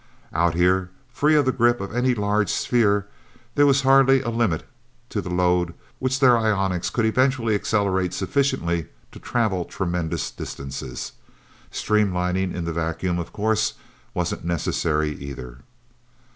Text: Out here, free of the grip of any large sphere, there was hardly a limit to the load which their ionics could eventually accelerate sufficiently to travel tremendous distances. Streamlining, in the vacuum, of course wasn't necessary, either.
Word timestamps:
Out 0.33 0.55
here, 0.55 0.89
free 1.13 1.35
of 1.35 1.45
the 1.45 1.51
grip 1.51 1.79
of 1.79 1.95
any 1.95 2.15
large 2.15 2.49
sphere, 2.49 3.05
there 3.53 3.67
was 3.67 3.83
hardly 3.83 4.19
a 4.23 4.31
limit 4.31 4.67
to 5.09 5.21
the 5.21 5.29
load 5.29 5.75
which 5.99 6.19
their 6.19 6.35
ionics 6.37 6.89
could 6.91 7.05
eventually 7.05 7.53
accelerate 7.53 8.11
sufficiently 8.11 8.87
to 9.11 9.19
travel 9.19 9.63
tremendous 9.63 10.31
distances. 10.31 11.11
Streamlining, 11.71 12.51
in 12.51 12.65
the 12.65 12.73
vacuum, 12.73 13.19
of 13.19 13.31
course 13.31 13.75
wasn't 14.15 14.43
necessary, 14.43 15.11
either. 15.11 15.59